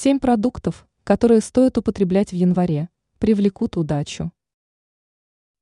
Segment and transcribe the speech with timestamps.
[0.00, 4.30] Семь продуктов, которые стоит употреблять в январе, привлекут удачу.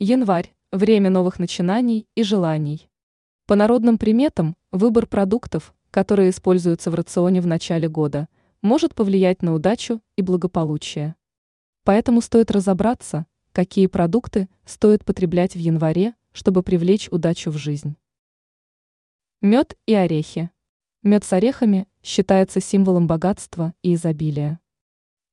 [0.00, 2.90] Январь– время новых начинаний и желаний.
[3.46, 8.26] По народным приметам, выбор продуктов, которые используются в рационе в начале года,
[8.60, 11.14] может повлиять на удачу и благополучие.
[11.84, 17.96] Поэтому стоит разобраться, какие продукты стоит потреблять в январе, чтобы привлечь удачу в жизнь.
[19.40, 20.50] Мед и орехи.
[21.04, 24.58] Мед с орехами считается символом богатства и изобилия.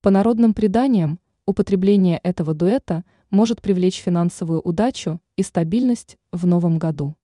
[0.00, 7.16] По народным преданиям, употребление этого дуэта может привлечь финансовую удачу и стабильность в новом году.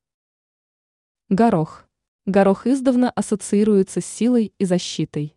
[1.30, 1.88] Горох.
[2.26, 5.34] Горох издавна ассоциируется с силой и защитой.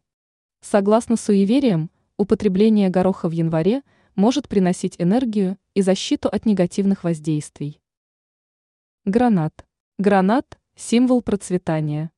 [0.59, 3.83] Согласно суевериям, употребление гороха в январе
[4.15, 7.79] может приносить энергию и защиту от негативных воздействий.
[9.05, 9.65] Гранат.
[9.97, 12.11] Гранат– символ процветания.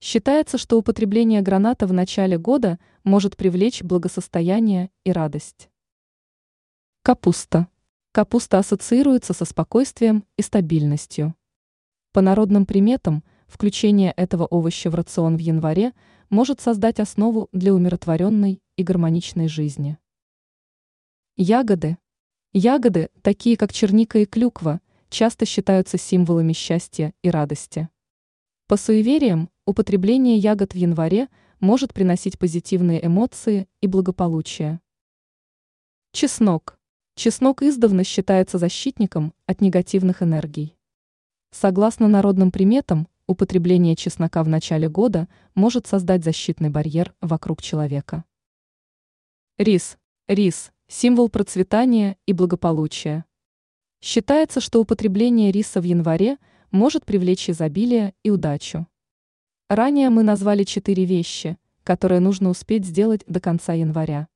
[0.00, 5.70] Считается, что употребление граната в начале года может привлечь благосостояние и радость.
[7.02, 7.68] Капуста.
[8.12, 11.34] Капуста ассоциируется со спокойствием и стабильностью.
[12.12, 15.92] По народным приметам, включение этого овоща в рацион в январе
[16.30, 19.98] может создать основу для умиротворенной и гармоничной жизни.
[21.36, 21.98] Ягоды.
[22.52, 27.88] Ягоды, такие как черника и клюква, часто считаются символами счастья и радости.
[28.66, 31.28] По суевериям, употребление ягод в январе
[31.60, 34.80] может приносить позитивные эмоции и благополучие.
[36.12, 36.78] Чеснок.
[37.16, 40.76] Чеснок издавна считается защитником от негативных энергий.
[41.50, 48.24] Согласно народным приметам, употребление чеснока в начале года может создать защитный барьер вокруг человека.
[49.58, 49.98] Рис.
[50.28, 53.24] Рис– символ процветания и благополучия.
[54.00, 56.38] Считается, что употребление риса в январе–
[56.70, 58.86] может привлечь изобилие и удачу.
[59.68, 64.28] Ранее мы назвали четыре вещи, которые нужно успеть сделать до конца января.